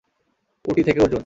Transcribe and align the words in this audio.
উটি 0.65 0.81
থেকে 0.83 0.99
অর্জুন। 1.01 1.19